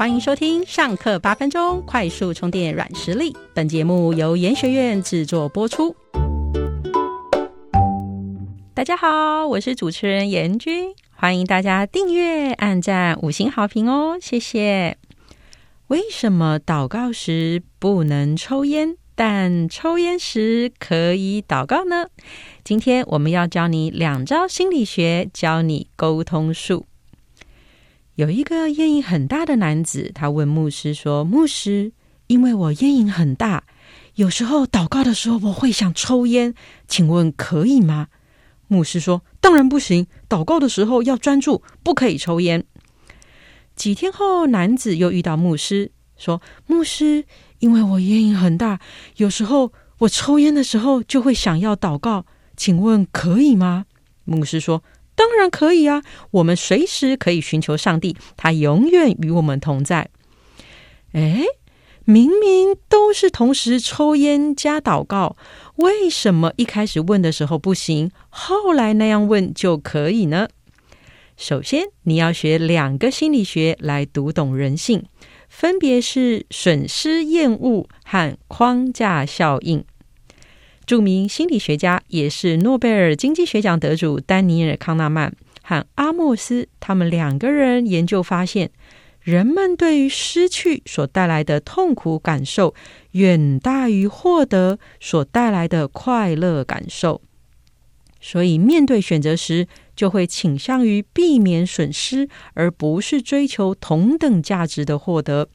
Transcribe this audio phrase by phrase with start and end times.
[0.00, 3.36] 欢迎收听上课八分钟快速充电软实力。
[3.52, 5.94] 本节目由研学院制作播出。
[8.72, 14.96] 大家好，我是主持人严君，欢迎大家订阅、按赞、五星好评哦，谢谢。
[15.88, 22.06] 为什么祷告时不能抽烟，但抽烟时可以祷告呢？
[22.64, 26.86] 今天我们要教你两招心理学，教你沟通术。
[28.20, 31.90] 有一个烟瘾很大的男子，他问牧师说：“牧师，
[32.26, 33.64] 因为我烟瘾很大，
[34.16, 36.52] 有时候祷告的时候我会想抽烟，
[36.86, 38.08] 请问可以吗？”
[38.68, 42.62] 牧师说：“当然不行，祷告的时候要专注，不可以抽烟。”
[43.74, 47.24] 几天后，男子又遇到牧师，说：“牧师，
[47.60, 48.78] 因为我烟瘾很大，
[49.16, 53.86] 有时候我抽烟的时候就会想要祷告，请问可以吗？”
[54.26, 54.82] 牧师说。
[55.20, 56.02] 当然可以啊！
[56.30, 60.08] 我们随时可以寻求上帝，他永远与我们同在。
[61.12, 61.44] 哎，
[62.06, 65.36] 明明都是同时抽烟加祷告，
[65.76, 70.48] 为什么一开始问的时候不行，后来那样问就可以呢？
[71.36, 75.04] 首先，你要学两个心理学来读懂人性，
[75.50, 79.84] 分别是损失厌恶和框架效应。
[80.90, 85.32] 著名心理学家，也是诺贝尔经济学奖得主丹尼尔·康纳曼
[85.62, 88.72] 和阿莫斯，他们两个人研究发现，
[89.20, 92.74] 人们对于失去所带来的痛苦感受，
[93.12, 97.22] 远大于获得所带来的快乐感受。
[98.20, 105.48] 所以，面对选择时，就会倾向于避免损失，而不是追求同等价值的获得。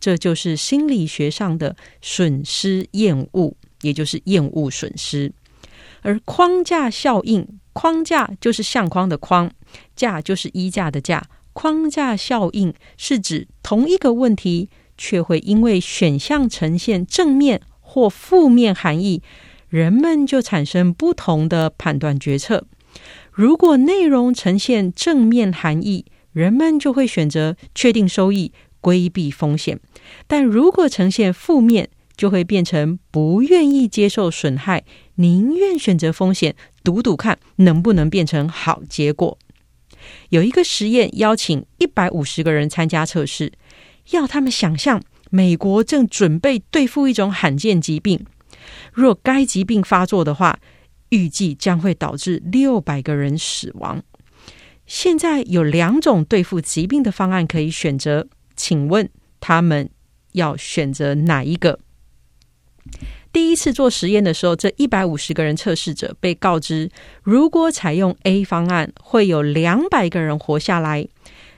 [0.00, 3.54] 这就是心理学上的损失厌恶。
[3.82, 5.32] 也就是厌恶损失，
[6.02, 9.50] 而框架效应，框架就是相框的框，
[9.96, 11.22] 架就是衣架的架。
[11.52, 19.20] 框架效应是指同一个问题，却会因为选项呈现正面或负面含义，
[19.68, 22.66] 人们就产生不同的判断决策。
[23.32, 29.76] 如果内容呈现正面含义，人们就会选择确定收益，规避风险；
[30.26, 36.54] 但如果呈现负面，就会变成不愿意接受损害，宁愿选择风险，
[36.84, 39.38] 赌赌看能不能变成好结果。
[40.28, 43.50] 有一个实验，邀请一百五十个人参加测试，
[44.10, 48.22] 要他们想象美国正准备对付一种罕见疾病，
[48.92, 50.58] 若该疾病发作的话，
[51.08, 54.02] 预计将会导致六百个人死亡。
[54.84, 59.08] 现在有两种对付疾病的方案可以选择，请问
[59.40, 59.88] 他们
[60.32, 61.80] 要选择哪一个？
[63.32, 66.90] 第一次做实验的时候，这一百五十个人测试者被告知，
[67.22, 71.08] 如果采用 A 方案，会有两百个人活下来；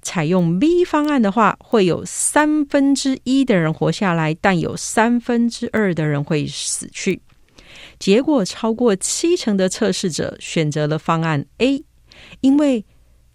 [0.00, 7.20] 采用 B 方案的话，会有三分之一的人活下来，但有三分之二的人会死去。
[7.98, 11.84] 结果，超过七成的测试者选择了方案 A，
[12.42, 12.84] 因为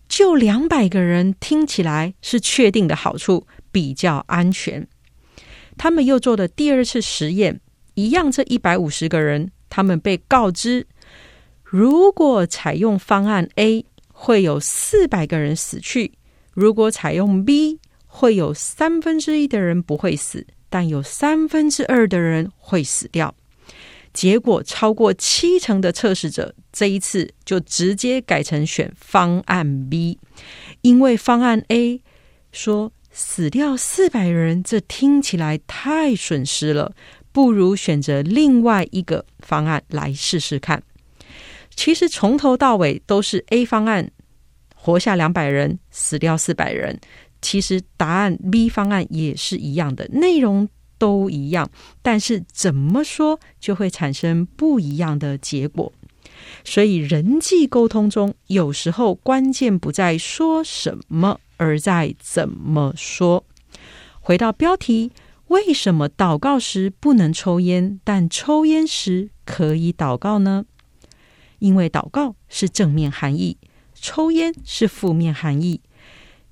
[0.07, 4.87] 就两百个人听起来是确定的好处，比较安全。
[5.77, 7.59] 他们又做了第二次实验。
[7.93, 10.87] 一样，这一百五十个人，他们被告知，
[11.63, 16.11] 如果采用方案 A，会有四百个人死去；
[16.53, 23.33] 如果采用 B，会有三分之一的人不会死，但有三分之二的人会死掉。
[24.13, 30.19] 结果，超过七成的测试者这一次就直接改成选方案 B，
[30.81, 32.01] 因为方案 A
[32.51, 36.93] 说死掉四百人，这听起来太损失了。
[37.31, 40.81] 不如选择另外一个方案来试试看。
[41.73, 44.11] 其实从头到尾都是 A 方案，
[44.75, 46.99] 活下两百人，死掉四百人。
[47.41, 51.69] 其实答案 B 方案也是一样的，内容都一样，
[52.01, 55.91] 但是怎么说就会产生不一样的结果。
[56.63, 63.43] 所以人际沟通中，有时候关键不在说什么，而在怎么说。
[64.19, 65.11] 回到标题。
[65.51, 70.63] 为什么祷告时不能抽烟，但抽烟时可以祷告呢？
[71.59, 73.57] 因为祷告是正面含义，
[73.93, 75.81] 抽烟是负面含义。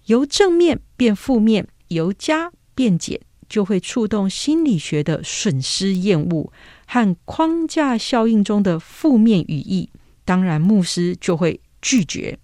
[0.07, 6.51] 由正面变负面，由加变减，就会触动心理学的损失厌恶
[6.85, 9.89] 和框架效应中的负面语义。
[10.25, 12.37] 当然，牧师就会拒绝。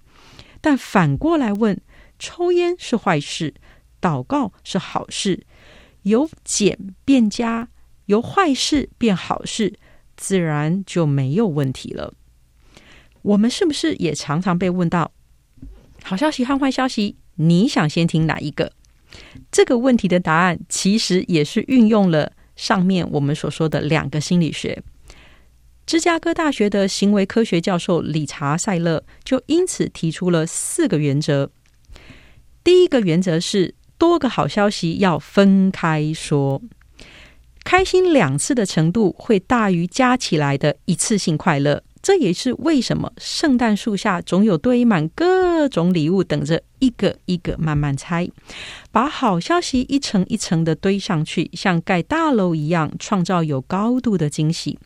[0.61, 1.77] 但反过来问，
[2.17, 3.53] 抽烟是坏事，
[3.99, 5.45] 祷告是好事。
[6.05, 7.67] 由减变加，
[8.05, 9.73] 由坏事变好事，
[10.15, 12.13] 自然就没有问题了。
[13.23, 15.11] 我们是不是也常常被问到
[16.03, 17.15] 好消息和坏消息？
[17.35, 18.71] 你想先听哪一个？
[19.51, 24.83] 这个问题的答案其实也是运用了上面我们所说的两个心理学。
[25.87, 31.49] 芝加哥大学的行为科学教授理查·塞勒就因此提出了四个原则。
[32.63, 36.62] 第一个原则是多个好消息要分开说，
[37.63, 41.83] 开心两次的程度会大于加起来的一次性快乐。
[42.01, 48.30] 这也是为什么圣诞树下总有堆满各种礼物，等着一个一个慢慢拆，
[48.92, 54.77] 把好消息一层一层的堆上去，像盖大楼一样，创造有高度的惊喜。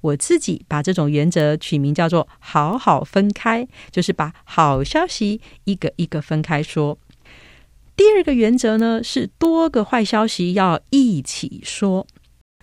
[0.00, 6.96] 我自己把这种原则取名叫做“好好分开”，就是把好消息一个一个分开说。
[7.98, 12.06] 第二个原则呢，是多个坏消息要一起说。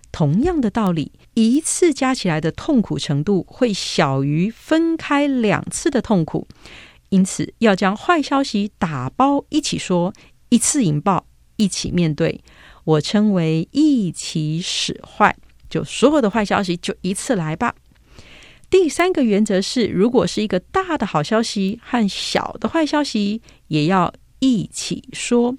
[0.10, 6.48] 同样的道理，一次加起来的痛苦程度会小于分开两次的痛苦，
[7.10, 10.14] 因此要将坏消息打包一起说，
[10.48, 11.26] 一次引爆，
[11.58, 12.40] 一起面对。
[12.86, 15.36] 我称为一起使坏，
[15.70, 17.76] 就所有的坏消息就一次来吧。
[18.70, 25.56] 第三个原则是，如果是一个大的好消息和小的坏消息，也要一起说。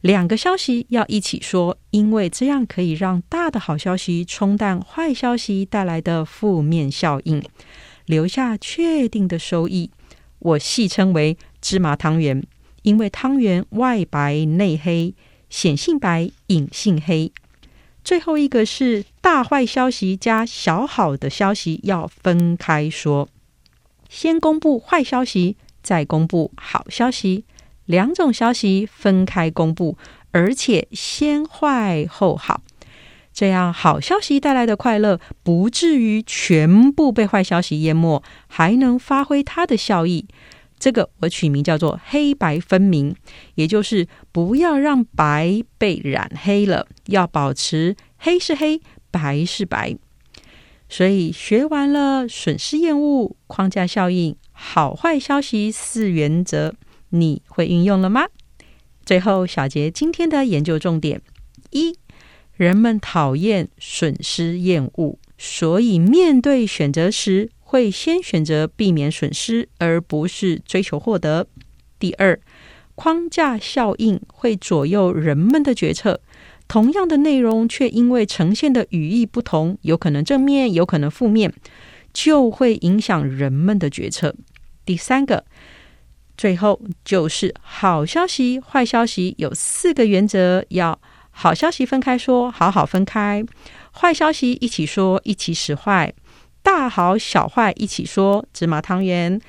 [0.00, 7.42] 两个消息要一起说，因为这样可以让大的好消息冲淡坏消息带来的负面效应，
[8.06, 9.90] 留下确定的收益。
[10.38, 12.40] 我戏称为芝麻汤圆，
[12.82, 15.14] 因为汤圆外白内黑，
[15.50, 17.32] 显性白，隐性黑。
[18.04, 23.28] 最后一个是大坏消息加小好的消息要分开说，
[24.08, 27.44] 先公布坏消息，再公布好消息。
[27.88, 29.96] 两种消息分开公布，
[30.30, 32.60] 而且先坏后好，
[33.32, 40.26] 这样好消息带来的快乐不至于全部被坏消息淹没，还能发挥它的效益。
[40.78, 43.16] 这个我取名叫做“黑白分明”，
[43.56, 49.96] 也就是不要让白被染黑了，要保持黑是黑，白是白。
[50.90, 56.74] 所以学完了损失厌恶框架效应、好坏消息四原则。
[57.10, 58.26] 你会运用了吗？
[59.04, 61.22] 最后，小杰今天的研究重点：
[61.70, 61.96] 一，
[62.56, 71.46] 人们讨厌损失厌恶，所以面对选择时会先选择避免损失，而不是追求获得。
[71.98, 72.38] 第二，
[72.94, 76.20] 框架效应会左右人们的决策，
[76.68, 81.54] 同样的内容却因为呈现的语义不同，有可能正面，有可能负面，
[82.12, 84.34] 就会影响人们的决策。
[84.84, 85.46] 第三个。
[86.38, 90.98] 最后就是好消息、坏消息有四个原则：要
[91.30, 93.42] 好消息分开说，好好分开；
[93.92, 96.12] 坏消息一起说，一起使坏；
[96.62, 99.40] 大好小坏一起说，芝麻汤圆；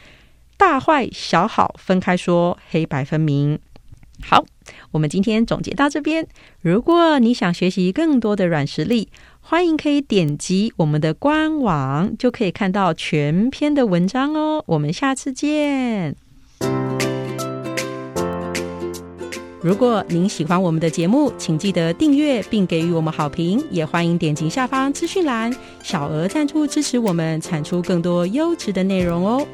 [0.58, 3.60] 大坏小好分开说，黑白分明。
[4.22, 4.44] 好，
[4.92, 6.28] 我们今天总结到这边。
[6.60, 9.10] 如果你想学习更多的软实力，
[9.40, 14.64] 欢迎可以点击我们的官网，就可以看到全篇的文章哦。
[14.66, 16.29] 我们下次见。
[19.62, 25.54] 如果您喜欢我们的节目，请记得订阅并给予我们好评，也欢迎点击下方资讯栏
[25.84, 29.46] 小额赞助支持我们，产出更多优质的内容哦。